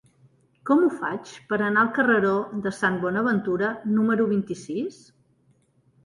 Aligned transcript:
Com 0.67 0.79
ho 0.83 0.87
faig 1.01 1.33
per 1.51 1.57
anar 1.65 1.83
al 1.87 1.91
carreró 1.97 2.31
de 2.63 2.71
Sant 2.77 2.97
Bonaventura 3.03 3.69
número 3.99 4.25
vint-i-sis? 4.31 4.97